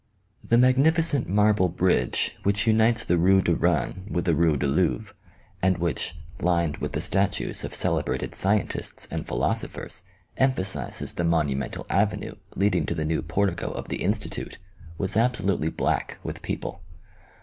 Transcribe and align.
magnificent 0.49 1.29
marble 1.29 1.69
bridge 1.69 2.35
which 2.41 2.65
unites 2.65 3.05
the 3.05 3.19
Rue 3.19 3.39
de 3.39 3.53
Rennes 3.53 4.09
with 4.09 4.25
the 4.25 4.33
Rue 4.33 4.57
de 4.57 4.65
Louvre, 4.65 5.13
and 5.61 5.77
which, 5.77 6.15
lined 6.41 6.77
with 6.77 6.93
the 6.93 7.01
statues 7.01 7.63
of 7.63 7.75
celebrated 7.75 8.33
scientists 8.33 9.07
and 9.11 9.27
philosophers, 9.27 10.01
emphasizes 10.37 11.13
the 11.13 11.23
monumental 11.23 11.85
avenue 11.87 12.33
leading 12.55 12.87
to 12.87 12.95
the 12.95 13.05
new 13.05 13.21
portico 13.21 13.69
of 13.73 13.89
the 13.89 13.97
Institute, 14.01 14.57
was 14.97 15.15
absolutely 15.15 15.69
black 15.69 16.17
with 16.23 16.41
people. 16.41 16.81